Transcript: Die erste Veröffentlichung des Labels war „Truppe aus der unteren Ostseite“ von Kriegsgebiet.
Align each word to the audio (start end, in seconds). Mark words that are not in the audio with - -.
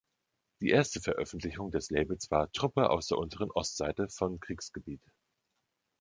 Die 0.63 0.69
erste 0.69 0.99
Veröffentlichung 0.99 1.69
des 1.69 1.91
Labels 1.91 2.31
war 2.31 2.51
„Truppe 2.53 2.89
aus 2.89 3.05
der 3.05 3.19
unteren 3.19 3.51
Ostseite“ 3.51 4.09
von 4.09 4.39
Kriegsgebiet. 4.39 5.03